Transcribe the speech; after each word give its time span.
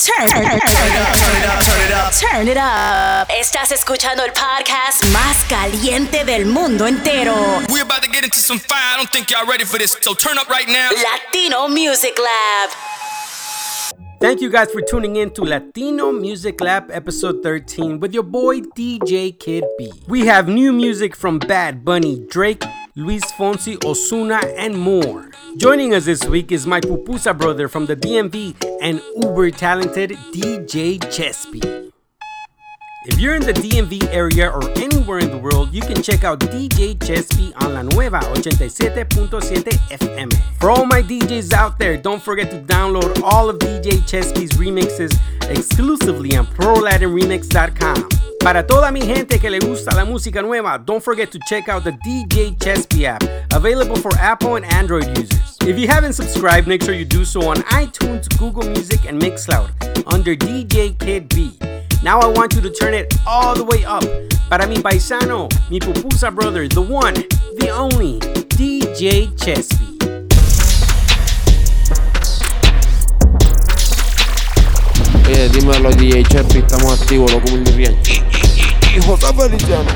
Turn, 0.00 0.28
turn, 0.28 0.42
turn, 0.44 0.54
it 0.54 0.62
up, 0.62 1.12
turn 1.18 1.42
it 1.42 1.44
up, 1.44 1.64
turn 1.64 1.80
it 1.82 1.90
up. 1.90 2.12
Turn 2.12 2.48
it 2.48 2.56
up. 2.56 3.28
Estás 3.36 3.72
escuchando 3.72 4.22
el 4.24 4.30
podcast 4.30 5.04
más 5.12 5.44
caliente 5.48 6.24
del 6.24 6.46
mundo 6.46 6.86
entero. 6.86 7.34
We're 7.68 7.82
about 7.82 8.02
to 8.04 8.08
get 8.08 8.22
into 8.22 8.38
some 8.38 8.60
fire. 8.60 8.78
I 8.94 8.96
don't 8.98 9.10
think 9.10 9.28
y'all 9.32 9.44
ready 9.44 9.64
for 9.64 9.76
this. 9.76 9.96
So 10.00 10.14
turn 10.14 10.38
up 10.38 10.48
right 10.48 10.68
now. 10.68 10.90
Latino 10.92 11.66
Music 11.66 12.16
Lab. 12.16 12.70
Thank 14.20 14.40
you 14.40 14.50
guys 14.50 14.70
for 14.70 14.82
tuning 14.82 15.16
in 15.16 15.30
to 15.32 15.42
Latino 15.42 16.12
Music 16.12 16.60
Lab 16.60 16.92
episode 16.92 17.42
13 17.42 17.98
with 17.98 18.14
your 18.14 18.22
boy 18.22 18.60
DJ 18.60 19.36
Kid 19.36 19.64
B. 19.78 19.90
We 20.06 20.26
have 20.26 20.46
new 20.46 20.72
music 20.72 21.16
from 21.16 21.40
Bad 21.40 21.84
Bunny, 21.84 22.24
Drake, 22.30 22.64
Luis 22.98 23.22
Fonsi, 23.38 23.78
Osuna, 23.84 24.40
and 24.56 24.76
more. 24.76 25.30
Joining 25.56 25.94
us 25.94 26.04
this 26.04 26.24
week 26.24 26.50
is 26.50 26.66
my 26.66 26.80
pupusa 26.80 27.32
brother 27.32 27.68
from 27.68 27.86
the 27.86 27.94
DMV 27.94 28.56
and 28.82 29.00
uber 29.22 29.52
talented 29.52 30.10
DJ 30.32 30.98
Chespi. 30.98 31.92
If 33.06 33.20
you're 33.20 33.36
in 33.36 33.42
the 33.42 33.52
DMV 33.52 34.12
area 34.12 34.50
or 34.50 34.68
anywhere 34.70 35.20
in 35.20 35.30
the 35.30 35.38
world, 35.38 35.72
you 35.72 35.80
can 35.80 36.02
check 36.02 36.24
out 36.24 36.40
DJ 36.40 36.96
Chespi 36.96 37.52
on 37.62 37.74
La 37.74 37.82
Nueva 37.82 38.18
87.7 38.18 39.62
FM. 39.96 40.58
For 40.58 40.70
all 40.70 40.84
my 40.84 41.00
DJs 41.00 41.52
out 41.52 41.78
there, 41.78 41.96
don't 41.96 42.20
forget 42.20 42.50
to 42.50 42.60
download 42.62 43.22
all 43.22 43.48
of 43.48 43.60
DJ 43.60 44.02
Chespi's 44.10 44.50
remixes 44.58 45.16
exclusively 45.48 46.36
on 46.36 46.48
ProLatinRemix.com. 46.48 48.08
Para 48.48 48.66
toda 48.66 48.90
mi 48.90 49.02
gente 49.02 49.38
que 49.38 49.50
le 49.50 49.58
gusta 49.58 49.94
la 49.94 50.06
música 50.06 50.40
nueva, 50.40 50.78
don't 50.78 51.04
forget 51.04 51.30
to 51.30 51.38
check 51.46 51.68
out 51.68 51.84
the 51.84 51.92
DJ 51.92 52.56
Chespi 52.56 53.04
app, 53.04 53.22
available 53.52 53.94
for 53.94 54.10
Apple 54.18 54.56
and 54.56 54.64
Android 54.72 55.06
users. 55.18 55.58
If 55.66 55.78
you 55.78 55.86
haven't 55.86 56.14
subscribed, 56.14 56.66
make 56.66 56.82
sure 56.82 56.94
you 56.94 57.04
do 57.04 57.26
so 57.26 57.46
on 57.46 57.58
iTunes, 57.68 58.26
Google 58.38 58.64
Music, 58.64 59.04
and 59.06 59.20
Mixcloud 59.20 59.68
under 60.10 60.34
DJ 60.34 60.98
Kid 60.98 61.28
B. 61.28 61.58
Now 62.02 62.20
I 62.20 62.26
want 62.28 62.54
you 62.54 62.62
to 62.62 62.70
turn 62.70 62.94
it 62.94 63.14
all 63.26 63.54
the 63.54 63.64
way 63.64 63.84
up. 63.84 64.02
Para 64.48 64.66
mi 64.66 64.76
paisano, 64.76 65.50
mi 65.68 65.78
pupusa 65.78 66.34
brother, 66.34 66.66
the 66.68 66.80
one, 66.80 67.16
the 67.58 67.68
only, 67.68 68.18
DJ 68.56 69.28
Chespi. 69.36 69.98
Oye, 75.28 75.50
dímelo 75.50 75.90
DJ 75.90 76.22
Chepi, 76.22 76.60
estamos 76.60 76.98
activos, 76.98 77.30
loco 77.30 77.50
muy 77.50 77.60
bien. 78.98 79.02
Y 79.02 79.06
José 79.06 79.34
Feliciano. 79.34 79.90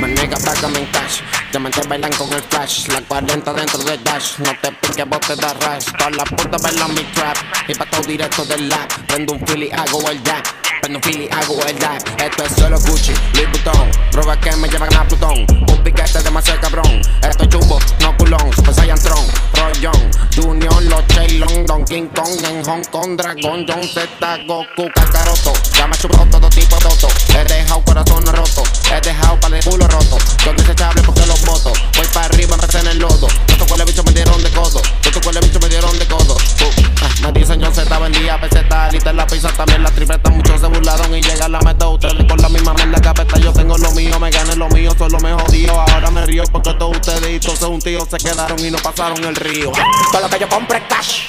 Manega, 0.00 0.36
págame 0.38 0.78
en 0.80 0.86
cash. 0.86 1.20
Diamantes 1.50 1.88
bailan 1.88 2.12
con 2.12 2.32
el 2.32 2.42
flash. 2.42 2.88
La 2.88 3.00
40 3.02 3.52
dentro 3.52 3.78
del 3.80 4.02
dash. 4.04 4.38
No 4.38 4.52
te 4.62 4.72
piques, 4.72 5.08
vos 5.08 5.20
te 5.20 5.36
das 5.36 5.56
rash. 5.58 5.84
Todas 5.98 6.16
las 6.16 6.28
putas 6.28 6.62
bailan 6.62 6.94
mi 6.94 7.02
trap. 7.14 7.36
Y 7.68 7.74
pa' 7.74 7.86
todo 7.86 8.02
directo 8.02 8.44
del 8.44 8.68
lab. 8.68 8.88
Prendo 9.06 9.34
un 9.34 9.46
fili, 9.46 9.70
hago 9.72 10.08
el 10.10 10.22
dab. 10.22 10.42
Prendo 10.80 11.00
fili, 11.00 11.28
hago 11.30 11.58
el 11.66 11.78
dab. 11.78 11.98
Esto 12.18 12.44
es 12.44 12.52
solo 12.52 12.78
Gucci, 12.80 13.12
Louis 13.34 13.50
Vuitton. 13.50 13.90
Drogas 14.12 14.38
que 14.38 14.56
me 14.56 14.68
llevan 14.68 14.94
a 14.94 15.04
Plutón. 15.04 15.46
Un 15.48 15.82
piquete 15.82 16.22
demasiado 16.22 16.60
cabrón. 16.60 17.02
Esto 17.22 17.44
es 17.44 17.48
chumbo, 17.48 17.78
no 18.00 18.16
culón. 18.16 18.52
Super 18.54 18.74
Saiyan 18.74 18.98
Tron, 18.98 19.24
Rollón. 19.54 20.10
Junior, 20.34 20.82
Los 20.84 21.06
Chaylon, 21.08 21.66
Don 21.66 21.84
King 21.84 22.08
Kong. 22.14 22.38
En 22.44 22.64
Hong 22.64 22.84
Kong, 22.90 23.16
Dragon, 23.16 23.66
John 23.66 23.82
Z, 23.82 24.38
Goku, 24.46 24.88
Kakaroto. 24.94 25.52
Ya 25.74 25.86
me 25.86 25.96
chupó 25.96 26.24
todo 26.26 26.48
tipo 26.50 26.76
de 26.76 26.82
toto. 26.82 27.08
He 27.28 27.44
dejado 27.44 27.82
corazón 27.82 28.24
roto. 28.26 28.62
He 28.92 29.00
dejado 29.00 29.38
para 29.40 29.58
el 29.58 29.64
culo 29.64 29.86
roto. 29.88 30.18
Son 30.44 30.56
desechables 30.56 31.04
porque 31.04 31.26
los 31.26 31.44
voto. 31.44 31.72
Voy 31.96 32.06
para 32.12 32.26
arriba, 32.26 32.54
empecé 32.54 32.80
en 32.80 32.88
el 32.88 32.98
lodo. 32.98 33.26
Estos 33.48 33.66
cuales 33.66 33.86
bichos 33.86 34.04
me 34.04 34.12
dieron 34.12 34.42
de 34.42 34.50
codo. 34.50 34.80
Estos 35.04 35.22
cuales 35.22 35.42
bichos 35.44 35.62
me 35.62 35.68
dieron 35.68 35.98
de 35.98 36.06
codo. 36.06 36.34
Uh, 36.34 36.82
ah, 37.02 37.10
me 37.22 37.32
dicen 37.32 37.60
yo 37.60 37.72
Z, 37.72 37.98
vendía 37.98 38.40
peseta. 38.40 38.90
Lista 38.90 39.12
la 39.12 39.26
pizza 39.26 39.48
también 39.48 39.82
la 39.82 39.90
tripleta. 39.90 40.30
Muchos 40.30 40.60
se 40.60 40.67
burlaron 40.68 41.14
y 41.14 41.20
llega 41.20 41.48
la 41.48 41.60
meta. 41.60 41.88
Ustedes 41.88 42.24
con 42.26 42.40
la 42.40 42.48
misma 42.48 42.74
en 42.82 42.92
la 42.92 43.00
capeta. 43.00 43.38
Yo 43.38 43.52
tengo 43.52 43.76
lo 43.78 43.90
mío, 43.92 44.18
me 44.18 44.30
gané 44.30 44.56
lo 44.56 44.68
mío. 44.68 44.92
Solo 44.96 45.18
me 45.20 45.32
jodió. 45.32 45.80
Ahora 45.80 46.10
me 46.10 46.24
río 46.26 46.44
porque 46.50 46.74
todos 46.74 46.96
ustedes 46.96 47.28
y 47.28 47.40
todos 47.40 47.62
un 47.62 47.80
tío 47.80 48.06
se 48.10 48.18
quedaron 48.18 48.58
y 48.64 48.70
no 48.70 48.78
pasaron 48.78 49.22
el 49.24 49.36
río. 49.36 49.72
Todo 50.12 50.22
lo 50.22 50.28
que 50.28 50.38
yo 50.38 50.48
compre 50.48 50.78
es 50.78 50.84
cash. 50.88 51.26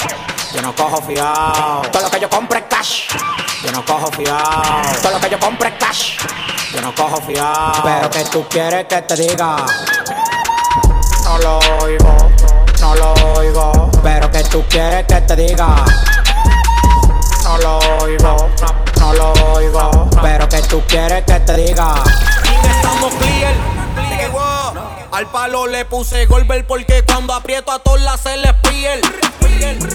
Yo 0.53 0.61
no 0.61 0.75
cojo 0.75 1.01
fiado. 1.01 1.81
Todo 1.91 2.03
lo 2.03 2.11
que 2.11 2.19
yo 2.19 2.29
compre 2.29 2.59
es 2.59 2.65
cash. 2.69 3.07
Yo 3.63 3.71
no 3.71 3.85
cojo 3.85 4.11
fiado. 4.11 4.99
Todo 5.01 5.11
lo 5.13 5.19
que 5.19 5.29
yo 5.29 5.39
compre 5.39 5.69
es 5.69 5.75
cash. 5.75 6.17
Yo 6.73 6.81
no 6.81 6.93
cojo 6.95 7.21
fiado. 7.21 7.83
Pero 7.83 8.09
que 8.09 8.23
tú 8.25 8.45
quieres 8.49 8.85
que 8.85 9.01
te 9.01 9.15
diga. 9.15 9.65
No 11.23 11.37
lo 11.37 11.59
oigo, 11.83 12.31
no 12.81 12.95
lo 12.95 13.13
oigo. 13.35 13.91
Pero 14.01 14.31
que 14.31 14.43
tú 14.45 14.63
quieres 14.67 15.05
que 15.05 15.21
te 15.21 15.35
diga. 15.35 15.85
No 17.43 17.57
lo 17.59 17.79
oigo, 18.01 18.49
no, 18.61 18.88
no 18.99 19.13
lo 19.13 19.33
oigo. 19.53 20.09
Pero 20.21 20.49
que 20.49 20.61
tú 20.63 20.81
quieres 20.87 21.23
que 21.25 21.39
te 21.39 21.55
diga. 21.55 21.95
estamos 22.43 23.13
clear. 23.15 23.53
Al 25.11 25.27
palo 25.31 25.67
le 25.67 25.85
puse 25.85 26.25
golpe 26.27 26.63
porque 26.63 27.03
cuando 27.03 27.33
aprieto 27.33 27.71
a 27.71 27.79
todas 27.79 28.01
las 28.03 28.21
se 28.21 28.37
les 28.37 28.53
piel. 28.53 29.01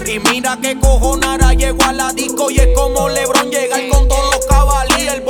Y 0.05 0.19
mira 0.19 0.57
que 0.61 0.79
cojonara 0.79 1.53
llegó 1.53 1.83
a 1.83 1.93
la 1.93 2.13
disco 2.13 2.51
y 2.51 2.59
es 2.59 2.67
como 2.75 3.09
Lebron 3.09 3.49
llegar 3.49 3.81
con 3.89 4.07
todos 4.07 4.35
los 4.35 4.45
cabalíes. 4.45 5.13
El 5.13 5.23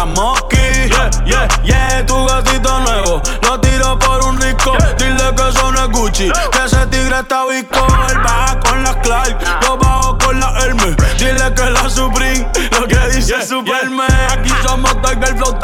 la 0.00 0.06
mosqui. 0.06 0.56
Yeah, 0.88 1.10
yeah, 1.26 1.48
yeah, 1.62 2.06
tu 2.06 2.14
gatito 2.26 2.80
nuevo. 2.80 3.20
Lo 3.42 3.60
tiro 3.60 3.98
por 3.98 4.24
un 4.24 4.40
rico. 4.40 4.72
Dile 4.96 5.34
que 5.36 5.48
eso 5.48 5.72
no 5.72 5.84
es 5.84 5.90
Gucci. 5.90 6.30
Que 6.52 6.64
ese 6.64 6.86
tigre 6.86 7.18
está 7.20 7.44
visco. 7.46 7.86
Él 8.08 8.18
baja 8.18 8.58
con 8.60 8.82
las 8.82 8.96
Clark. 8.96 9.38
Yo 9.62 9.76
bajo 9.76 10.16
con 10.18 10.40
la 10.40 10.52
Hermes. 10.60 10.96
Dile 11.18 11.52
que 11.54 11.70
la 11.70 11.90
Supreme. 11.90 12.48
Lo 12.78 12.86
que 12.86 12.98
dice 13.14 13.46
Superman. 13.46 14.10
Aquí 14.30 14.50
somos 14.62 14.92
Tiger 15.02 15.36
Flow, 15.36 15.58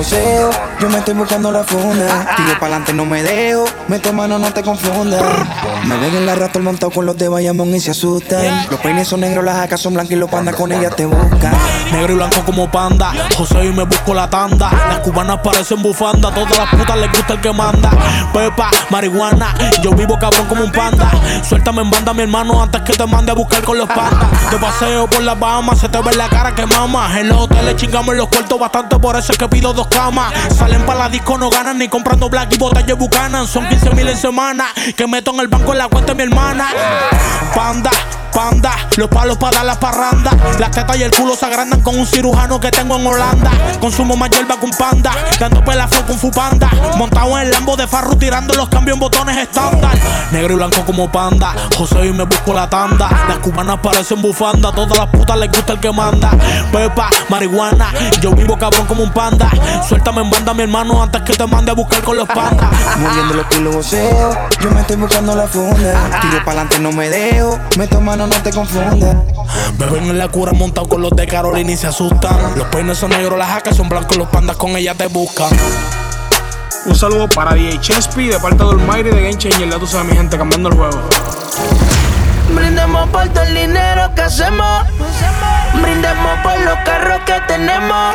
yo 0.00 0.88
me 0.88 0.98
estoy 0.98 1.14
buscando 1.14 1.50
la 1.50 1.64
funda. 1.64 2.36
Tiro 2.36 2.60
pa'lante, 2.60 2.92
no 2.92 3.04
me 3.04 3.20
dejo. 3.20 3.64
Mete 3.88 4.12
mano, 4.12 4.38
no 4.38 4.52
te 4.52 4.62
confundas. 4.62 5.20
Me 5.86 5.96
ven 5.96 6.14
en 6.14 6.24
la 6.24 6.36
rato 6.36 6.58
el 6.58 6.64
montado 6.64 6.92
con 6.92 7.04
los 7.04 7.16
de 7.16 7.28
Bayamón 7.28 7.74
y 7.74 7.80
se 7.80 7.90
asustan. 7.90 8.66
Los 8.70 8.78
peines 8.78 9.08
son 9.08 9.20
negros, 9.20 9.44
las 9.44 9.56
jacas 9.56 9.80
son 9.80 9.94
blancas 9.94 10.12
y 10.12 10.16
los 10.16 10.30
pandas 10.30 10.54
con 10.54 10.70
ellas 10.70 10.94
te 10.94 11.04
buscan. 11.04 11.52
Negro 11.90 12.12
y 12.12 12.16
blanco 12.16 12.44
como 12.44 12.70
panda. 12.70 13.12
José 13.36 13.64
y 13.64 13.72
me 13.72 13.82
busco 13.84 14.14
la 14.14 14.30
tanda. 14.30 14.70
Las 14.88 15.00
cubanas 15.00 15.38
parecen 15.42 15.82
bufanda. 15.82 16.32
Todas 16.32 16.56
las 16.56 16.68
putas 16.70 16.96
les 16.96 17.10
gusta 17.10 17.32
el 17.32 17.40
que 17.40 17.52
manda. 17.52 17.90
Pepa, 18.32 18.70
marihuana. 18.90 19.54
Yo 19.82 19.90
vivo 19.90 20.16
cabrón 20.16 20.46
como 20.46 20.62
un 20.62 20.70
panda. 20.70 21.10
Suéltame 21.42 21.82
en 21.82 21.90
banda, 21.90 22.14
mi 22.14 22.22
hermano, 22.22 22.62
antes 22.62 22.82
que 22.82 22.92
te 22.92 23.06
mande 23.06 23.32
a 23.32 23.34
buscar 23.34 23.62
con 23.62 23.76
los 23.76 23.88
pandas. 23.88 24.50
De 24.50 24.58
paseo 24.58 25.08
por 25.08 25.22
las 25.22 25.38
Bahamas, 25.38 25.80
se 25.80 25.88
te 25.88 26.00
ve 26.00 26.14
la 26.14 26.28
cara 26.28 26.54
que 26.54 26.66
mama. 26.66 27.18
En 27.18 27.28
los 27.28 27.38
hoteles 27.38 27.74
chingamos 27.76 28.14
los 28.14 28.28
cuartos 28.28 28.60
bastante, 28.60 28.96
por 28.98 29.16
eso 29.16 29.32
es 29.32 29.38
que 29.38 29.48
pido 29.48 29.72
dos 29.72 29.87
Salen 30.56 30.86
para 30.86 31.00
la 31.00 31.08
disco, 31.08 31.36
no 31.36 31.50
ganan 31.50 31.78
ni 31.78 31.88
comprando 31.88 32.28
black 32.28 32.54
y 32.54 32.58
botellas 32.58 32.96
bucanan. 32.96 33.46
Son 33.46 33.68
15 33.68 33.90
mil 33.90 34.08
en 34.08 34.16
semana. 34.16 34.66
Que 34.96 35.06
meto 35.06 35.32
en 35.32 35.40
el 35.40 35.48
banco 35.48 35.72
en 35.72 35.78
la 35.78 35.88
cuenta 35.88 36.14
de 36.14 36.16
mi 36.16 36.22
hermana. 36.32 36.68
Panda. 37.54 37.90
Los 38.96 39.08
palos 39.08 39.36
para 39.36 39.56
dar 39.56 39.66
las 39.66 39.78
parrandas. 39.78 40.32
Las 40.60 40.70
tetas 40.70 40.96
y 40.96 41.02
el 41.02 41.10
culo 41.10 41.34
se 41.34 41.44
agrandan 41.44 41.80
con 41.80 41.98
un 41.98 42.06
cirujano 42.06 42.60
que 42.60 42.70
tengo 42.70 42.94
en 42.94 43.04
Holanda. 43.04 43.50
Consumo 43.80 44.16
más 44.16 44.30
hierba 44.30 44.54
con 44.60 44.70
panda, 44.70 45.10
dando 45.40 45.64
pelafo 45.64 46.02
con 46.06 46.16
fupanda. 46.16 46.70
Montado 46.96 47.36
en 47.36 47.46
el 47.46 47.50
lambo 47.50 47.76
de 47.76 47.88
farru, 47.88 48.14
tirando 48.14 48.54
los 48.54 48.68
cambios 48.68 48.94
en 48.94 49.00
botones 49.00 49.36
estándar. 49.36 49.98
Negro 50.30 50.52
y 50.52 50.56
blanco 50.56 50.84
como 50.84 51.10
panda, 51.10 51.52
José 51.76 52.06
y 52.06 52.12
me 52.12 52.22
busco 52.24 52.54
la 52.54 52.70
tanda. 52.70 53.08
Las 53.28 53.38
cubanas 53.38 53.80
parecen 53.82 54.22
bufanda, 54.22 54.70
todas 54.70 54.96
las 54.96 55.08
putas 55.08 55.36
les 55.36 55.50
gusta 55.50 55.72
el 55.72 55.80
que 55.80 55.90
manda. 55.90 56.30
Pepa, 56.70 57.10
marihuana, 57.28 57.92
yo 58.20 58.30
vivo 58.34 58.56
cabrón 58.56 58.86
como 58.86 59.02
un 59.02 59.10
panda. 59.10 59.50
Suéltame 59.88 60.20
en 60.20 60.30
banda, 60.30 60.54
mi 60.54 60.62
hermano, 60.62 61.02
antes 61.02 61.22
que 61.22 61.32
te 61.32 61.44
mande 61.44 61.72
a 61.72 61.74
buscar 61.74 62.02
con 62.02 62.16
los 62.16 62.28
pandas. 62.28 62.70
Moviendo 62.98 63.34
los 63.34 63.46
kilos 63.46 63.90
yo 63.90 64.70
me 64.70 64.80
estoy 64.80 64.96
buscando 64.96 65.34
la 65.34 65.46
funda. 65.46 66.20
Tiro 66.20 66.44
pa'lante, 66.44 66.78
no 66.78 66.92
me 66.92 67.08
dejo. 67.08 67.58
Meto 67.76 68.00
mano, 68.00 68.27
no 68.28 68.42
te 68.42 68.50
confundas. 68.52 69.16
Me 69.78 69.86
ven 69.86 70.04
en 70.04 70.18
la 70.18 70.28
cura 70.28 70.52
montado 70.52 70.88
con 70.88 71.00
los 71.02 71.12
de 71.12 71.26
Carolina 71.26 71.72
y 71.72 71.76
se 71.76 71.86
asustan. 71.86 72.36
Los 72.56 72.66
peines 72.68 72.98
son 72.98 73.10
negros, 73.10 73.38
las 73.38 73.48
jacas 73.48 73.76
son 73.76 73.88
blancos, 73.88 74.16
los 74.16 74.28
pandas 74.28 74.56
con 74.56 74.76
ellas 74.76 74.96
te 74.96 75.06
buscan. 75.06 75.48
Un 76.86 76.94
saludo 76.94 77.28
para 77.28 77.54
DJ 77.54 77.80
Chespi 77.80 78.28
de 78.28 78.38
parte 78.38 78.64
de 78.64 78.70
Almighty 78.70 79.10
de 79.10 79.22
Game 79.22 79.36
Changer. 79.36 79.68
Ya 79.68 79.78
tú 79.78 79.86
sabes, 79.86 80.10
mi 80.10 80.16
gente, 80.16 80.38
cambiando 80.38 80.68
el 80.70 80.76
juego. 80.76 80.98
Brindemos 82.54 83.08
por 83.10 83.28
todo 83.28 83.44
el 83.44 83.54
dinero 83.54 84.10
que 84.14 84.22
hacemos. 84.22 84.84
Brindemos 85.82 86.38
por 86.42 86.58
los 86.60 86.76
carros 86.84 87.20
que 87.26 87.40
tenemos. 87.46 88.14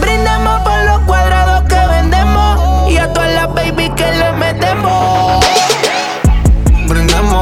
Brindemos 0.00 0.62
por 0.62 0.84
los 0.84 1.00
cuadrados 1.00 1.62
que 1.68 1.86
vendemos. 1.92 2.90
Y 2.90 2.96
a 2.96 3.12
todas 3.12 3.32
las 3.32 3.54
baby 3.54 3.90
que 3.90 4.12
le 4.12 4.32
metemos. 4.32 4.99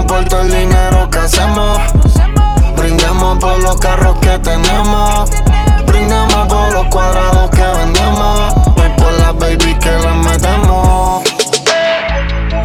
Por 0.09 0.25
todo 0.25 0.41
el 0.41 0.51
dinero 0.51 1.09
que 1.11 1.19
hacemos. 1.19 1.79
Brindemos 2.77 3.39
por 3.39 3.63
los 3.63 3.77
carros 3.77 4.19
que 4.21 4.39
tenemos. 4.39 5.31
Brindemos 5.87 6.47
por 6.49 6.73
los 6.73 6.87
cuadrados 6.87 7.51
que 7.51 7.63
vendemos. 7.63 8.55
Y 8.77 9.01
por 9.01 9.13
las 9.13 9.39
baby 9.39 9.75
que 9.79 9.91
le 9.91 10.13
metemos. 10.15 11.28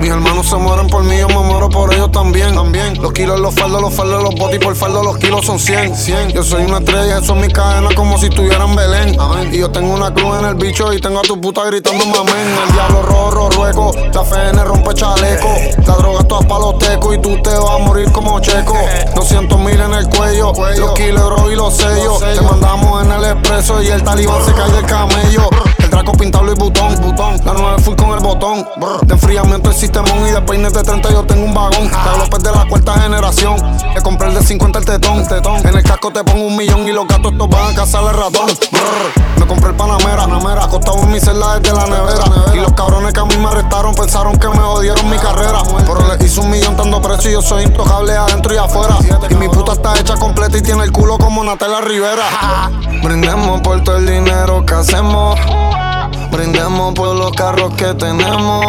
Mis 0.03 0.11
hermanos 0.11 0.49
se 0.49 0.57
mueren 0.57 0.87
por 0.87 1.01
mí, 1.01 1.17
yo 1.17 1.29
me 1.29 1.39
muero 1.39 1.69
por 1.69 1.93
ellos 1.93 2.11
también. 2.11 2.53
también. 2.53 3.01
Los 3.01 3.13
kilos, 3.13 3.39
los 3.39 3.55
faldos, 3.55 3.81
los 3.81 3.93
faldos, 3.93 4.21
los 4.21 4.35
botis, 4.35 4.59
por 4.59 4.75
faldo 4.75 5.01
los 5.01 5.17
kilos 5.17 5.45
son 5.45 5.57
100. 5.57 5.95
100. 5.95 6.29
Yo 6.33 6.43
soy 6.43 6.65
una 6.65 6.79
estrella, 6.79 7.19
eso 7.19 7.33
es 7.35 7.41
mi 7.41 7.47
cadena 7.47 7.87
como 7.95 8.17
si 8.17 8.25
estuviera 8.25 8.65
en 8.65 8.75
Belén. 8.75 9.17
Y 9.53 9.59
yo 9.59 9.71
tengo 9.71 9.93
una 9.93 10.13
cruz 10.13 10.39
en 10.39 10.45
el 10.45 10.55
bicho 10.55 10.91
y 10.91 10.99
tengo 10.99 11.19
a 11.19 11.21
tu 11.21 11.39
puta 11.39 11.63
gritando 11.67 12.03
amén. 12.03 12.53
El 12.67 12.73
diablo 12.73 13.01
rojo, 13.01 13.49
rueco, 13.51 13.91
la 14.13 14.21
FN 14.23 14.65
rompe 14.65 14.93
chaleco. 14.93 15.47
La 15.87 15.93
droga 15.93 16.23
toda 16.25 16.41
pa' 16.49 16.59
los 16.59 16.79
tecos 16.79 17.15
y 17.15 17.19
tú 17.19 17.41
te 17.41 17.51
vas 17.51 17.71
a 17.71 17.77
morir 17.77 18.11
como 18.11 18.41
checo. 18.41 18.75
200 19.15 19.57
mil 19.57 19.79
en 19.79 19.93
el 19.93 20.09
cuello, 20.09 20.51
los 20.79 20.91
kilos 20.95 21.31
y 21.49 21.55
los 21.55 21.77
sellos. 21.77 22.19
Te 22.19 22.41
mandamos 22.41 23.05
en 23.05 23.11
el 23.13 23.23
expreso 23.23 23.81
y 23.81 23.87
el 23.87 24.03
talibán 24.03 24.43
se 24.43 24.51
cae 24.51 24.69
del 24.69 24.85
camello. 24.85 25.49
El 25.93 25.99
draco 25.99 26.17
pintado 26.17 26.51
y 26.51 26.55
butón, 26.55 26.99
butón. 27.01 27.39
La 27.45 27.53
nueve 27.53 27.79
full 27.83 27.95
con 27.95 28.09
el 28.17 28.19
botón. 28.19 28.67
De 29.03 29.13
enfriamiento 29.13 29.69
el 29.69 29.75
sistemón 29.75 30.27
y 30.27 30.31
de 30.31 30.41
peines 30.41 30.73
de 30.73 30.81
30 30.81 31.11
yo 31.11 31.23
tengo 31.23 31.45
un 31.45 31.53
vagón. 31.53 31.87
Te 31.87 32.17
López 32.17 32.41
de 32.41 32.51
la 32.51 32.65
cuarta 32.67 32.99
generación. 32.99 33.57
Le 33.93 34.01
compré 34.01 34.29
el 34.29 34.33
de 34.33 34.41
50 34.41 34.79
el 34.79 34.85
tetón, 34.85 35.27
tetón. 35.27 35.67
En 35.67 35.75
el 35.75 35.83
casco 35.83 36.11
te 36.11 36.23
pongo 36.23 36.47
un 36.47 36.57
millón 36.57 36.87
y 36.87 36.91
los 36.93 37.07
gatos 37.07 37.33
estos 37.33 37.47
van 37.47 37.73
a 37.73 37.75
cazar 37.75 38.05
el 38.05 38.09
ratón. 38.09 38.47
Brr. 38.47 39.39
Me 39.39 39.45
compré 39.45 39.69
el 39.69 39.75
Panamera, 39.75 40.23
Panamera. 40.23 40.63
Acostado 40.63 40.97
en 41.03 41.11
mi 41.11 41.19
celda 41.19 41.59
desde 41.59 41.75
la 41.75 41.85
nevera. 41.85 42.23
Y 42.55 42.57
los 42.57 42.73
cabrones 42.73 43.13
que 43.13 43.19
a 43.19 43.25
mí 43.25 43.37
me 43.37 43.49
arrestaron 43.49 43.93
pensaron 43.93 44.35
que 44.39 44.47
me 44.47 44.57
jodieron 44.57 45.07
mi 45.11 45.17
carrera. 45.17 45.61
Pero 45.77 46.17
le 46.17 46.25
hice 46.25 46.39
un 46.39 46.49
millón 46.49 46.75
tanto 46.75 47.03
precio 47.03 47.29
y 47.29 47.33
yo 47.33 47.43
soy 47.43 47.65
intocable 47.65 48.13
adentro 48.13 48.51
y 48.51 48.57
afuera. 48.57 48.97
Y 49.29 49.35
mi 49.35 49.47
puta 49.47 49.73
está 49.73 49.95
hecha 49.99 50.15
completa 50.15 50.57
y 50.57 50.63
tiene 50.63 50.85
el 50.85 50.91
culo 50.91 51.19
como 51.19 51.43
Natalia 51.43 51.81
Rivera. 51.81 52.71
Brindemos 53.03 53.61
por 53.61 53.83
todo 53.83 53.97
el 53.97 54.07
dinero 54.07 54.65
que 54.65 54.73
hacemos. 54.73 55.39
Brindemos 56.33 56.95
por 56.95 57.15
los 57.15 57.31
carros 57.33 57.75
que 57.75 57.93
tenemos. 57.93 58.65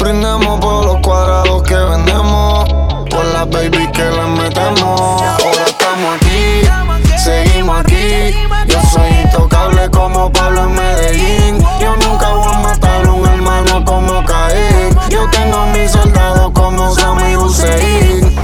Brindemos 0.00 0.58
por 0.58 0.84
los 0.84 0.96
cuadrados 1.02 1.62
que 1.62 1.76
vendemos. 1.76 2.68
Por 3.08 3.24
las 3.26 3.48
baby 3.48 3.86
que 3.92 4.02
le 4.02 4.26
metemos. 4.26 5.00
Ahora 5.22 5.64
estamos 5.66 6.16
aquí, 6.16 7.16
seguimos 7.16 7.78
aquí. 7.78 8.34
Yo 8.66 8.80
soy 8.92 9.08
intocable 9.22 9.88
como 9.90 10.32
Pablo 10.32 10.64
en 10.64 10.74
Medellín. 10.74 11.64
Yo 11.80 11.94
nunca 11.94 12.28
voy 12.30 12.54
a 12.54 12.58
matar 12.58 13.06
a 13.06 13.12
un 13.12 13.24
hermano 13.24 13.84
como 13.84 14.24
Caín. 14.24 14.98
Yo 15.10 15.30
tengo 15.30 15.66
mis 15.66 15.92
soldados 15.92 16.50
como 16.52 16.92
Sammy 16.92 17.36
Hussein. 17.36 18.34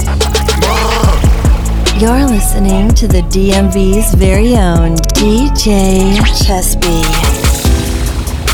You're 1.99 2.25
listening 2.25 2.93
to 2.93 3.07
the 3.09 3.23
DMV's 3.23 4.13
very 4.13 4.55
own 4.55 4.95
DJ 5.15 6.15
Chesby. 6.45 7.36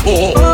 Oh. 0.06 0.53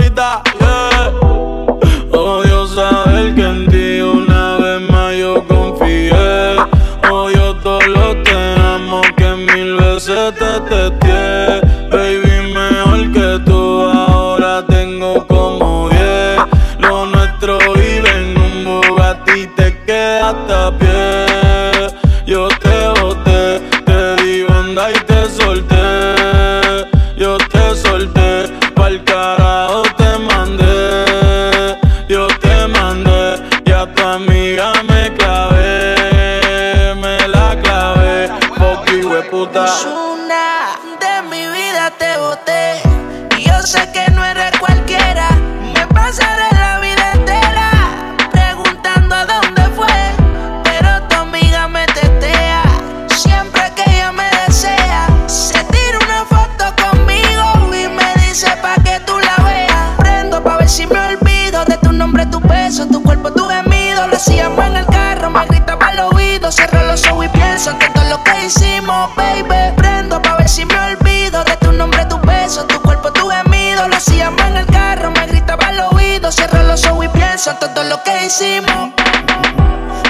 todo 77.43 77.83
lo 77.85 78.03
que 78.03 78.27
hicimos. 78.27 78.91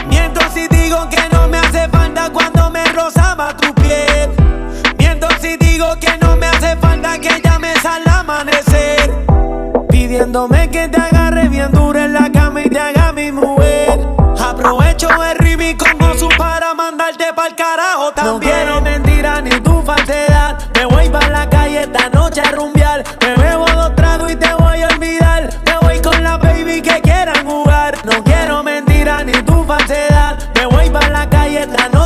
Miento 0.07 0.41
si 0.53 0.67
digo 0.67 1.07
que 1.09 1.29
no 1.31 1.47
me 1.47 1.59
hace 1.59 1.87
falta 1.87 2.29
cuando 2.29 2.69
me 2.69 2.83
rozaba 2.91 3.55
tu 3.55 3.73
piel. 3.73 4.29
Miento 4.97 5.27
si 5.39 5.55
digo 5.55 5.95
que 5.97 6.17
no 6.17 6.35
me 6.35 6.47
hace 6.47 6.75
falta 6.75 7.17
que 7.19 7.41
llames 7.41 7.85
al 7.85 8.05
amanecer. 8.05 9.25
Pidiéndome 9.87 10.69
que 10.71 10.89
te 10.89 10.99
agarre 10.99 11.47
bien 11.47 11.71
duro 11.71 11.99
en 11.99 12.13
la 12.13 12.29
cama 12.29 12.63
y 12.63 12.69
te 12.69 12.79
haga 12.79 13.13
mi 13.13 13.31
mujer. 13.31 13.97
Aprovecho 14.37 15.07
el 15.23 15.37
ribi 15.37 15.75
con 15.75 15.97
Gozu 15.99 16.27
para 16.37 16.73
mandarte 16.73 17.31
pa'l 17.33 17.55
carajo 17.55 18.11
también. 18.11 18.33
No 18.33 18.39
quiero 18.41 18.81
mentira 18.81 19.41
ni 19.41 19.51
tu 19.61 19.81
falsedad. 19.83 20.57
Me 20.75 20.83
voy 20.83 21.07
pa' 21.07 21.29
la 21.29 21.49
calle 21.49 21.83
esta 21.83 22.09
noche 22.09 22.41
a 22.41 22.51
rumbear. 22.51 22.80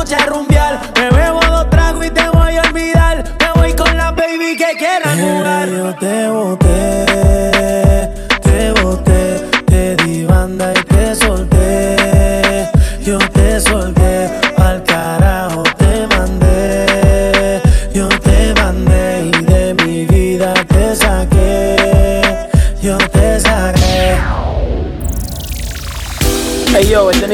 Me 0.08 1.10
bebo 1.10 1.40
dos 1.48 1.68
tragos 1.68 2.06
y 2.06 2.10
te 2.10 2.28
voy 2.28 2.56
a 2.56 2.62
olvidar. 2.62 3.24
Me 3.40 3.60
voy 3.60 3.72
con 3.74 3.96
la 3.96 4.12
baby 4.12 4.56
que 4.56 4.76
quieran 4.78 5.18
jugar. 5.18 5.68
Yo 5.68 5.94
te 5.96 6.30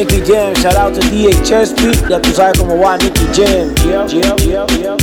Nicky 0.02 0.20
Jam. 0.26 0.52
Shout 0.56 0.74
out 0.74 0.94
to 0.94 1.00
DHS 1.00 1.76
Ya 1.76 2.08
that 2.08 2.26
was 2.26 2.36
como 2.36 2.52
from 2.54 2.70
a 2.70 2.74
Nikki 2.98 3.24
Jam. 3.32 3.72
Yeah, 3.86 4.08
yeah, 4.08 4.66
yeah. 4.76 5.01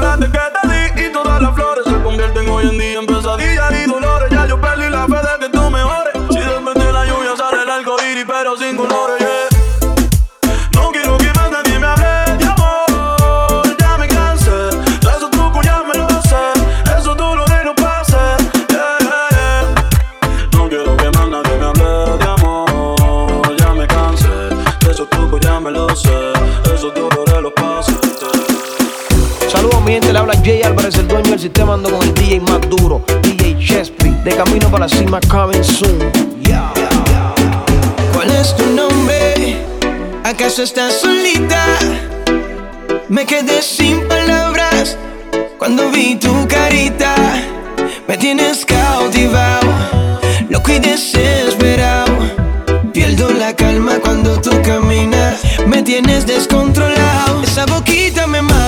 roll 0.00 0.12
on 0.12 0.20
the 0.20 0.28
girl. 0.28 0.49
Jay 30.42 30.62
Álvarez, 30.62 30.96
el 30.96 31.06
dueño 31.06 31.30
del 31.30 31.38
sistema, 31.38 31.74
ando 31.74 31.90
con 31.90 32.02
el 32.02 32.14
DJ 32.14 32.40
más 32.40 32.60
duro, 32.70 33.04
DJ 33.22 33.58
Chespi. 33.58 34.10
De 34.24 34.30
camino 34.34 34.70
para 34.70 34.86
la 34.86 34.88
cima, 34.88 35.20
coming 35.28 35.62
soon. 35.62 35.98
¿Cuál 38.14 38.30
es 38.30 38.56
tu 38.56 38.64
nombre? 38.74 39.58
¿Acaso 40.24 40.62
estás 40.62 41.00
solita? 41.00 41.64
Me 43.08 43.26
quedé 43.26 43.60
sin 43.60 44.06
palabras 44.08 44.96
cuando 45.58 45.90
vi 45.90 46.16
tu 46.16 46.48
carita. 46.48 47.14
Me 48.08 48.16
tienes 48.16 48.64
cautivado, 48.64 49.68
loco 50.48 50.72
y 50.72 50.78
desesperado. 50.78 52.16
Pierdo 52.94 53.30
la 53.30 53.54
calma 53.54 53.98
cuando 54.02 54.40
tú 54.40 54.50
caminas. 54.62 55.40
Me 55.66 55.82
tienes 55.82 56.26
descontrolado. 56.26 57.42
Esa 57.42 57.66
boquita 57.66 58.26
me 58.26 58.42
mata 58.42 58.59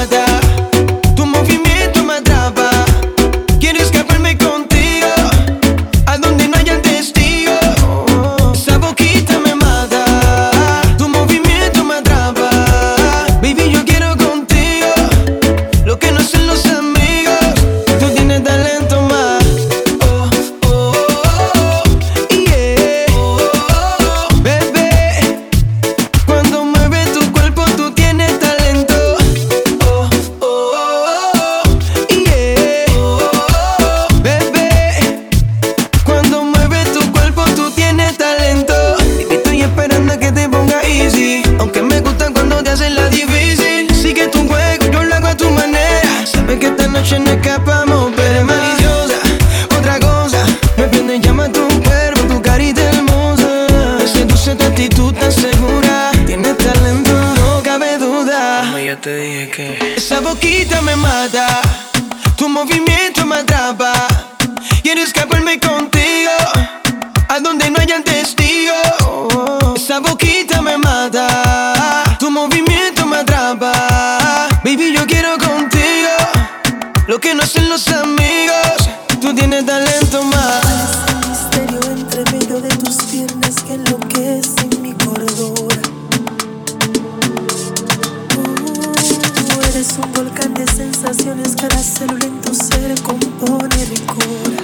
Tu 92.23 92.55
ser 92.55 92.95
compone 93.03 93.77
mi 93.91 93.99
cura 93.99 94.63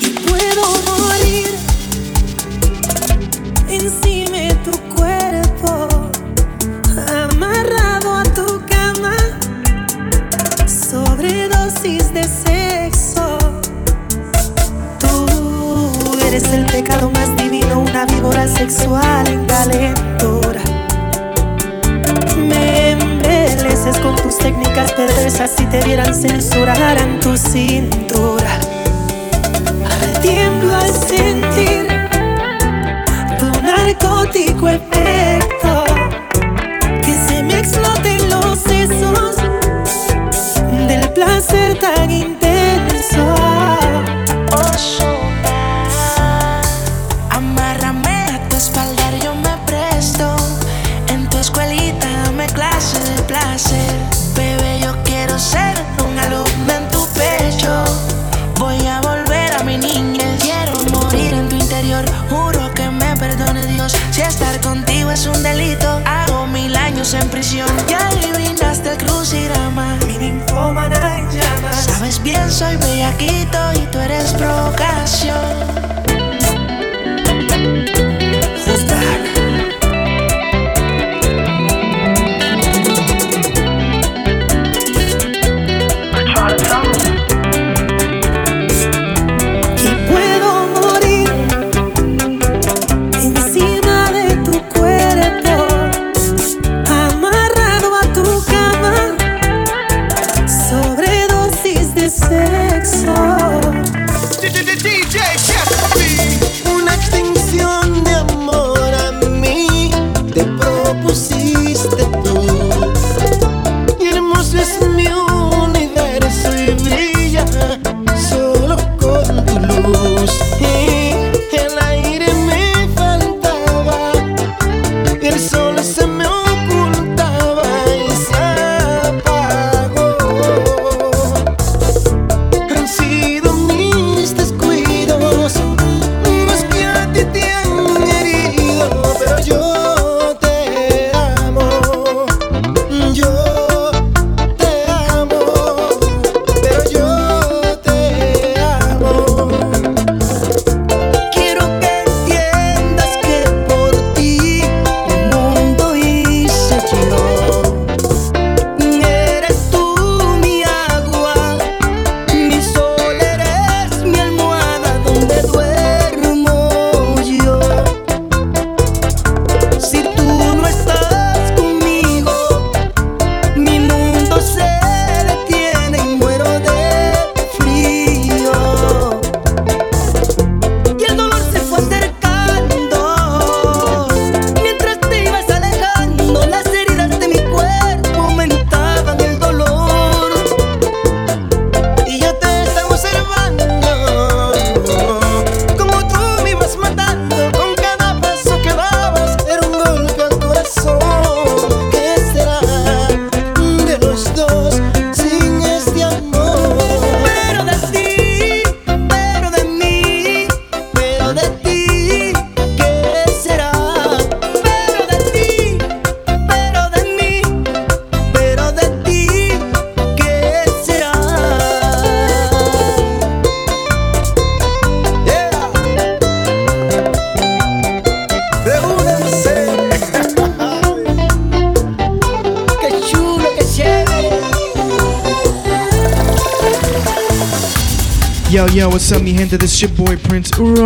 y 0.00 0.10
puedo 0.26 0.62
morir 0.84 1.48
encima 3.70 4.36
de 4.36 4.54
tu 4.64 4.72
cuerpo, 4.94 5.88
amarrado 7.08 8.16
a 8.16 8.22
tu 8.24 8.60
cama, 8.66 9.16
sobre 10.66 11.48
dosis 11.48 12.12
de 12.12 12.24
sexo. 12.24 13.38
Tú 14.98 16.18
eres 16.26 16.52
el 16.52 16.66
pecado 16.66 17.10
más 17.10 17.34
divino, 17.36 17.80
una 17.80 18.04
víbora 18.04 18.46
sexual 18.46 19.26
y 19.28 19.38
con 23.96 24.14
tus 24.16 24.36
técnicas 24.38 24.92
perversas. 24.92 25.50
Si 25.56 25.64
te 25.66 25.80
vieran 25.84 26.14
censuraran 26.14 27.18
tu 27.20 27.36
cintura. 27.36 28.58
Ahora 29.84 30.20
tiemblo 30.20 30.74
al 30.74 30.92
sentir 30.92 31.86
tu 33.38 33.62
narcótico 33.62 34.68
efecto 34.68 35.84
Que 37.02 37.14
se 37.26 37.42
me 37.42 37.58
exploten 37.58 38.28
los 38.28 38.58
sesos 38.58 39.36
Del 40.86 41.10
placer 41.12 41.78
tan 41.78 42.10
intenso 42.10 42.37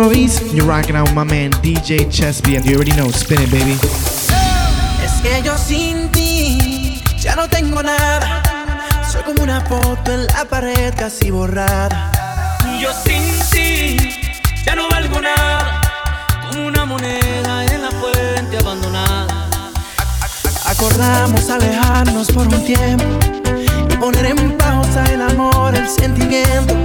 You're 0.03 0.65
rocking 0.65 0.97
out 0.97 1.07
with 1.07 1.15
my 1.15 1.23
man 1.23 1.51
DJ 1.63 2.11
Chesby, 2.11 2.57
and 2.57 2.65
you 2.65 2.75
already 2.75 2.91
know, 2.91 3.09
spin 3.09 3.39
it, 3.39 3.49
baby. 3.49 3.79
Es 5.01 5.21
que 5.21 5.41
yo 5.41 5.57
sin 5.57 6.09
ti 6.11 7.01
ya 7.17 7.35
no 7.37 7.47
tengo 7.47 7.81
nada. 7.81 8.43
Soy 9.09 9.23
como 9.23 9.43
una 9.43 9.61
foto 9.61 10.11
en 10.11 10.27
la 10.27 10.43
pared 10.43 10.93
casi 10.97 11.31
borrada. 11.31 12.11
Yo 12.81 12.89
sin 12.91 13.23
ti 13.49 13.97
ya 14.65 14.75
no 14.75 14.89
valgo 14.89 15.21
nada, 15.21 15.79
como 16.49 16.67
una 16.67 16.83
moneda 16.83 17.63
en 17.63 17.81
la 17.81 17.91
fuente 17.91 18.57
abandonada. 18.57 19.47
Acordamos 20.65 21.49
alejarnos 21.49 22.27
por 22.27 22.49
un 22.49 22.65
tiempo 22.65 23.05
y 23.89 23.95
poner 23.95 24.25
en 24.25 24.57
pausa 24.57 25.05
el 25.05 25.21
amor, 25.21 25.73
el 25.73 25.87
sentimiento, 25.87 26.75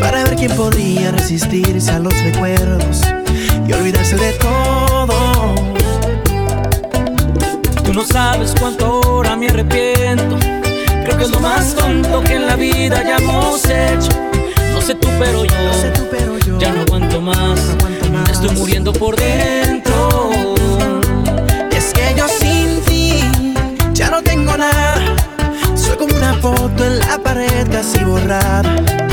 para 0.00 0.24
ver 0.24 0.36
quién 0.36 0.52
podría 0.56 1.10
resistirse 1.12 1.90
a 1.90 1.98
los 1.98 2.14
recuerdos 2.22 3.02
y 3.66 3.72
olvidarse 3.72 4.16
de 4.16 4.32
todo. 4.32 5.54
Tú 7.84 7.92
no 7.92 8.04
sabes 8.04 8.54
cuánto 8.58 8.86
ahora 8.86 9.36
me 9.36 9.48
arrepiento. 9.48 10.38
Creo 11.04 11.16
que 11.16 11.24
es 11.24 11.30
lo 11.30 11.40
más 11.40 11.74
tonto 11.74 12.22
que 12.22 12.34
en 12.34 12.46
la 12.46 12.56
vida 12.56 12.98
hayamos 12.98 13.64
hecho. 13.64 14.10
No 14.72 14.80
sé 14.80 14.94
tú, 14.94 15.08
pero 15.18 15.44
yo, 15.44 16.58
ya 16.58 16.72
no 16.72 16.82
aguanto 16.82 17.20
más. 17.20 17.60
Me 18.10 18.32
estoy 18.32 18.50
muriendo 18.56 18.92
por 18.92 19.16
dentro. 19.16 20.30
Es 21.70 21.92
que 21.92 22.14
yo 22.16 22.26
sin 22.28 22.80
ti 22.84 23.20
ya 23.92 24.10
no 24.10 24.22
tengo 24.22 24.56
nada. 24.56 25.16
Soy 25.74 25.96
como 25.96 26.14
una 26.16 26.34
foto 26.34 26.84
en 26.84 26.98
la 26.98 27.18
pared 27.18 27.68
casi 27.70 28.02
borrada. 28.04 29.05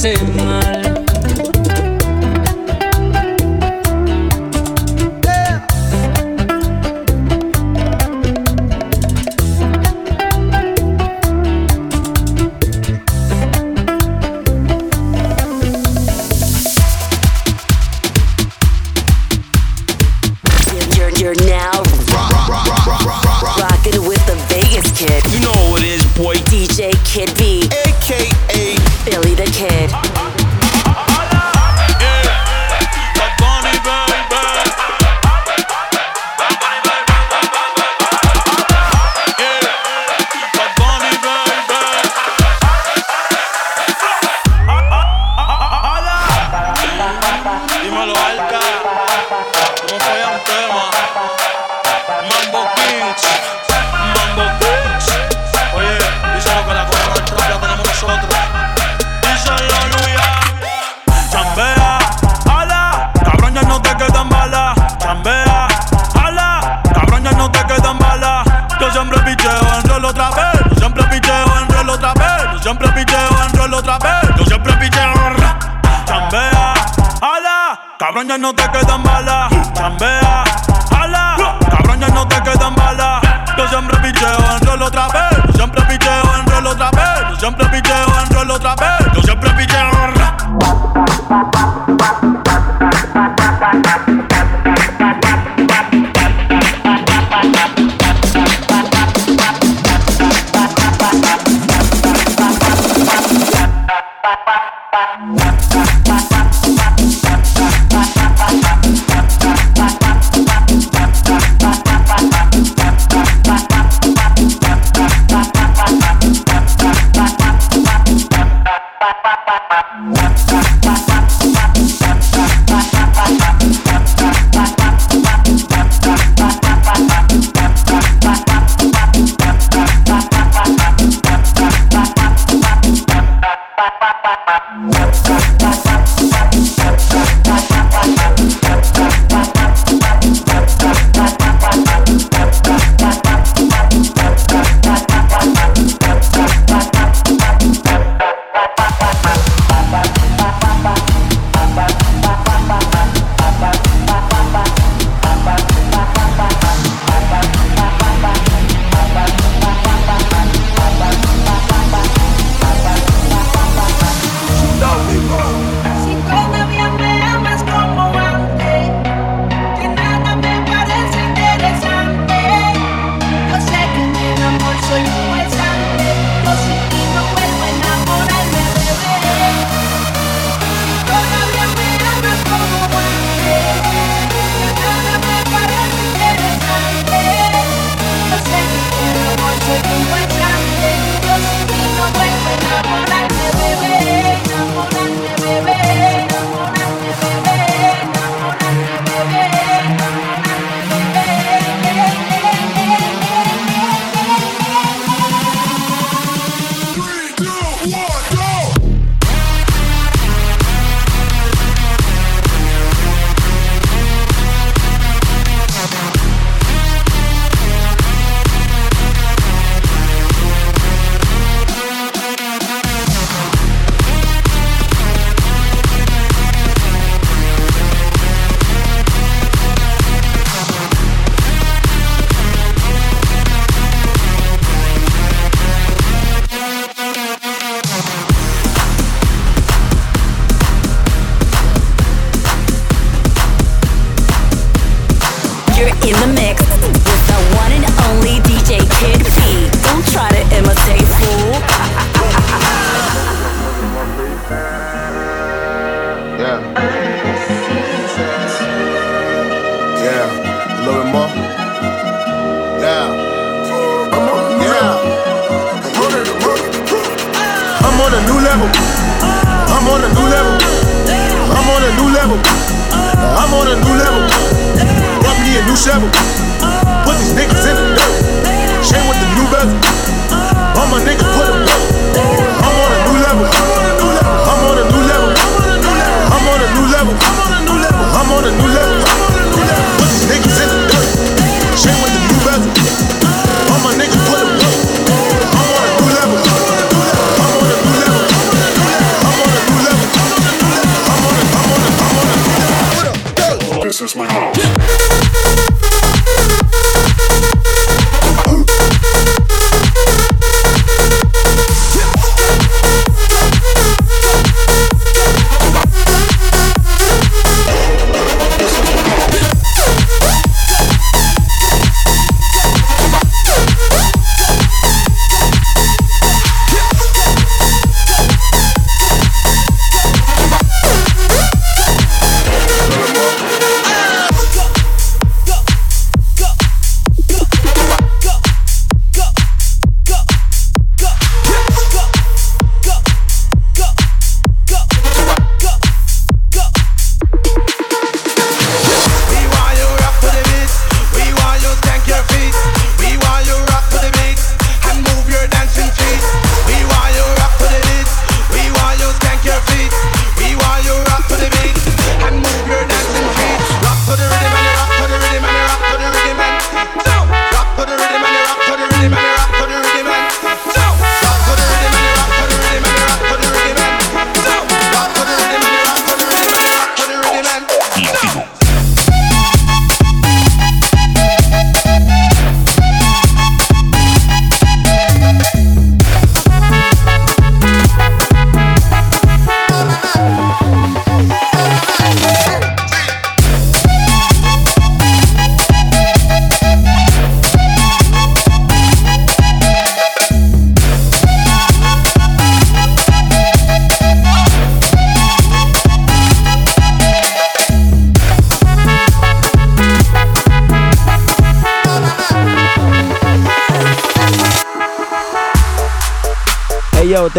Tenerte 0.00 0.24
me 0.24 0.32
hace 0.32 0.32
mal. 0.36 0.77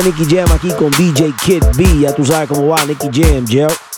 Nicky 0.03 0.25
Jam 0.25 0.51
aquí 0.51 0.69
con 0.71 0.91
DJ 0.91 1.33
Kid 1.43 1.63
B. 1.75 1.99
Ya 2.01 2.13
tú 2.13 2.25
sabes 2.25 2.47
cómo 2.49 2.67
va 2.67 2.85
Nicky 2.85 3.09
Jam, 3.11 3.45
Joe. 3.47 3.88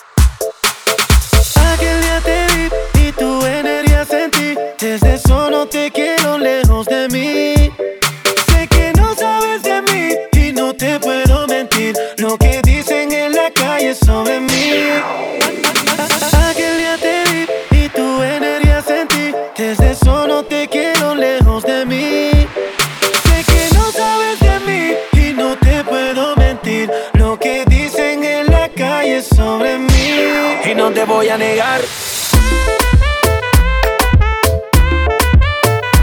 te 31.02 31.06
voy 31.06 31.30
a 31.30 31.38
negar. 31.38 31.82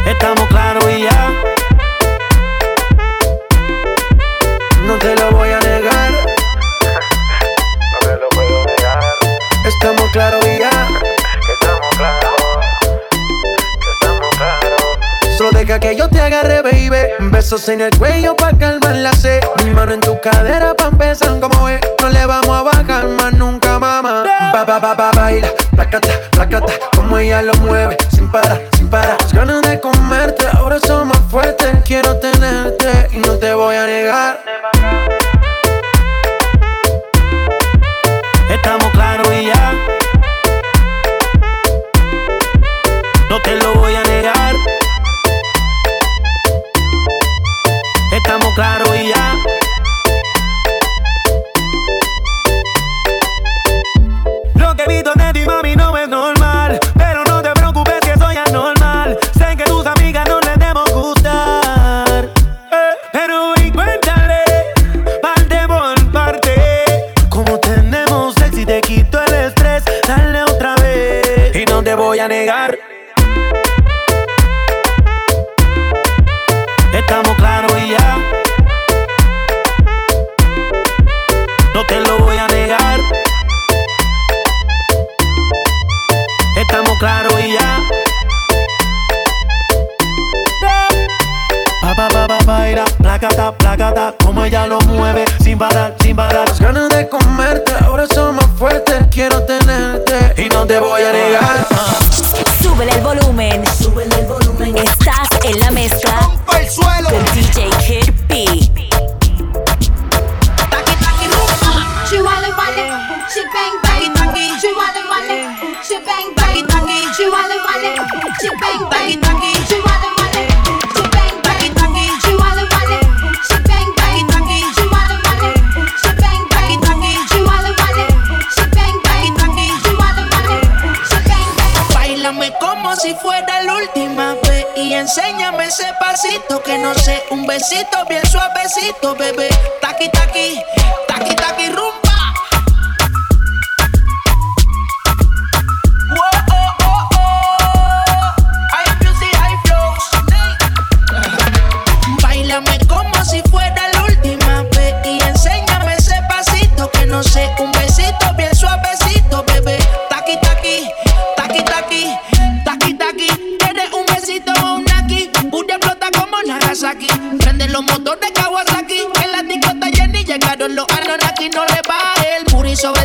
Estamos 0.05 0.49
claros 0.49 0.85
y 0.91 1.03
ya. 1.03 1.33
No 4.83 4.99
te 4.99 5.15
lo 5.15 5.31
voy 5.31 5.51
a 5.51 5.61
negar. 5.61 6.11
No 7.93 7.99
te 8.01 8.17
lo 8.17 8.29
puedo 8.31 8.65
negar. 8.65 9.01
Estamos 9.67 10.11
claros 10.13 10.45
y 10.45 10.59
ya. 10.59 10.71
Estamos 11.53 11.97
claros. 11.97 12.65
Estamos 13.93 14.37
claros. 14.37 14.79
Solo 15.39 15.51
deja 15.53 15.79
que 15.79 15.95
yo 15.95 16.09
te 16.09 16.21
agarre, 16.21 16.63
baby. 16.63 17.31
Besos 17.31 17.69
en 17.69 17.83
el 17.83 17.97
cuello 17.97 18.35
pa' 18.35 18.51
calmar 18.59 18.97
la 18.97 19.13
sed. 19.13 19.45
Mi 19.65 19.71
mano 19.71 19.95
en 19.95 20.01
tu 20.01 20.21
cadera 20.21 20.75
pa' 20.75 20.91
baila, 25.29 25.49
placata, 25.77 26.71
como 26.97 27.19
ella 27.19 27.43
lo 27.43 27.53
mueve 27.55 27.99
sin 28.11 28.31
parar. 28.31 28.68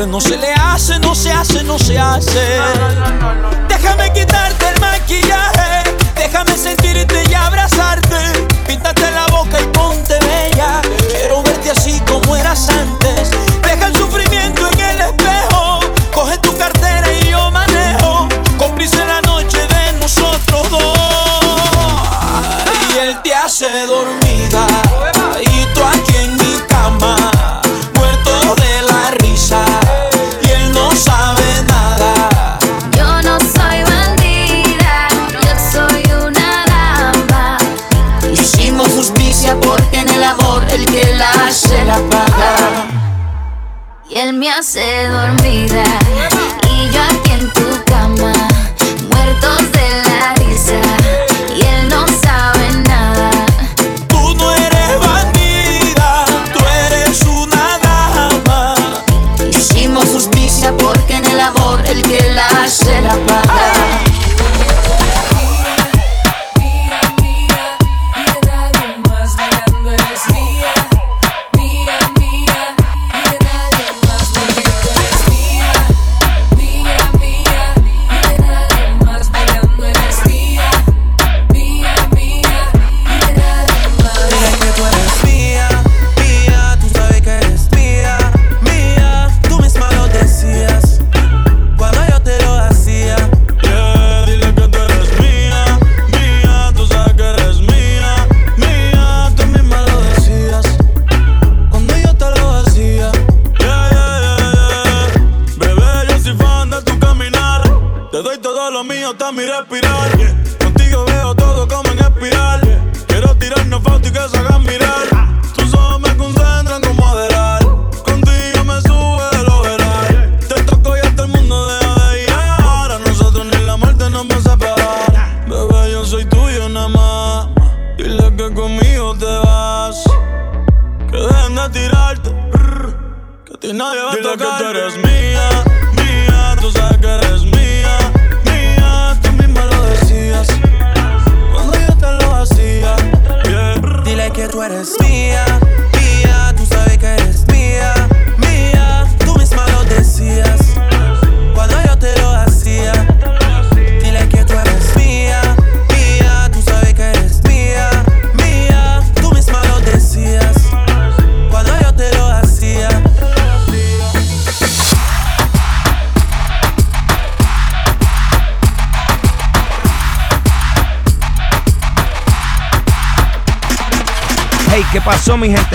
no 0.00 0.20
se 0.20 0.38
le 0.38 0.52
hace, 0.54 0.98
no 1.00 1.14
se 1.14 1.30
hace, 1.30 1.62
no 1.64 1.78
se 1.78 1.98
hace. 1.98 3.21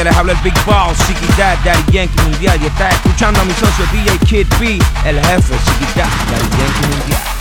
habla 0.10 0.34
el 0.34 0.38
Big 0.40 0.54
Boss, 0.66 0.98
Chiquita, 1.08 1.58
Daddy 1.64 1.92
Yankee 1.92 2.22
Mundial. 2.22 2.60
Y 2.62 2.68
está 2.68 2.90
escuchando 2.90 3.42
a 3.42 3.46
mi 3.46 3.54
socio 3.54 3.86
DJ 3.92 4.18
Kid 4.20 4.48
B, 4.60 4.80
el 5.06 5.20
jefe, 5.26 5.56
Chiquita, 5.66 6.08
Daddy 6.32 6.50
Yankee 6.58 6.98
Mundial. 6.98 7.37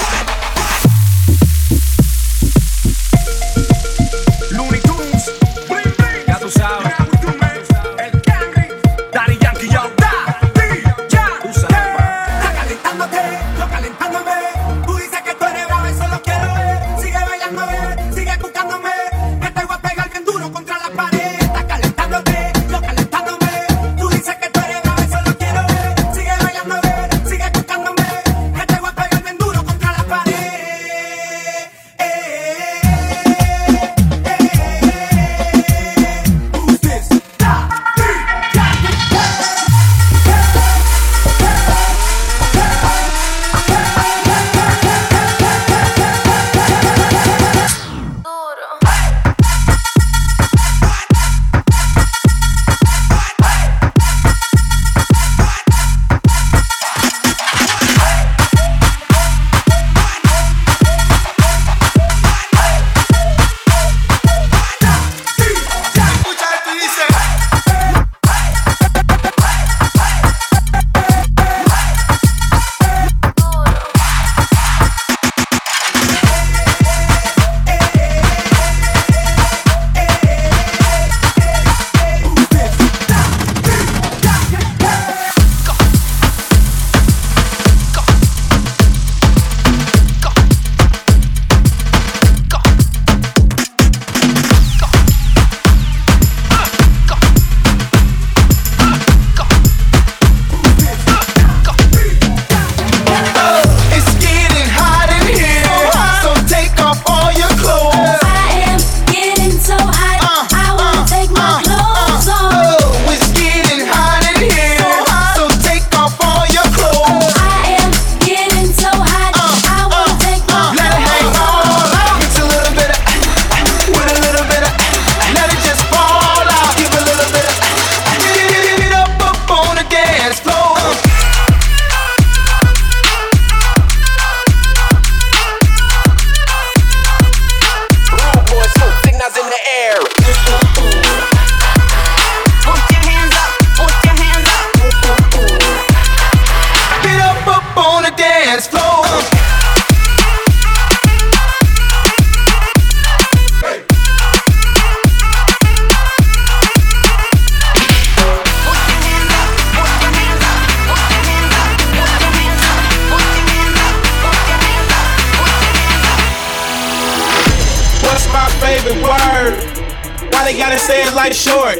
Word? 169.47 170.33
Why 170.33 170.45
they 170.45 170.57
gotta 170.57 170.79
say 170.79 171.03
it 171.07 171.15
like 171.15 171.33
short? 171.33 171.79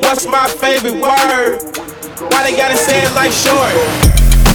What's 0.00 0.26
my 0.26 0.48
favorite 0.48 0.96
word? 0.96 1.60
Why 2.32 2.42
they 2.42 2.56
gotta 2.56 2.76
say 2.76 3.04
it 3.04 3.12
like 3.14 3.32
short? 3.32 3.72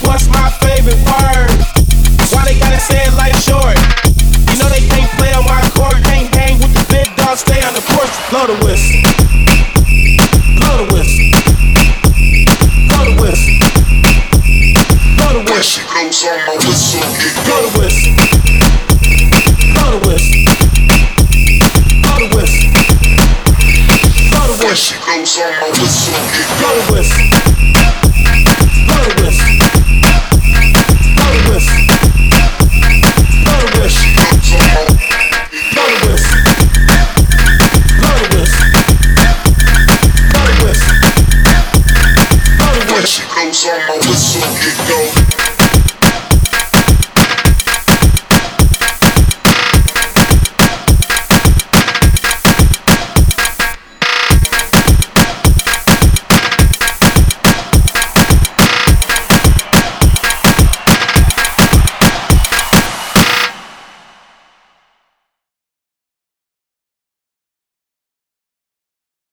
What's 0.05 0.27
my 0.29 0.49
favorite 0.61 0.99
word? 1.05 1.49
Why 2.31 2.45
they 2.45 2.57
gotta 2.59 2.79
say 2.79 3.01
it 3.05 3.13
like 3.13 3.35
short? 3.35 3.77
You 4.49 4.57
know 4.59 4.69
they 4.69 4.83
can't 4.89 5.11
play 5.17 5.33
on 5.33 5.45
my 5.45 5.61
court, 5.75 6.01
can't 6.03 6.33
hang 6.35 6.59
with 6.59 6.73
the 6.73 6.85
big 6.89 7.15
dogs, 7.15 7.41
stay 7.41 7.61
on 7.63 7.73
the 7.73 7.83
porch, 7.93 8.11
blow 8.29 8.47
the 8.47 8.57
whistle. 8.65 9.01
Blow 10.57 10.75
the 10.81 10.93
whistle. 10.93 11.29
Blow 12.89 13.03
the 13.09 13.15
whistle. 13.21 13.53
Blow 15.17 15.33
the 15.33 15.43
whistle. 15.51 15.83
Blow 17.45 17.61
the 17.61 17.79
whistle. 17.79 18.32
goes 25.05 25.43
on 25.43 25.53
my 25.59 25.69
whistle. 25.69 26.13
It 26.33 26.47
goes. 26.89 27.27
Go 28.87 28.99
whistle. 29.21 29.57
Go. 31.17 31.87
Go. 31.87 31.92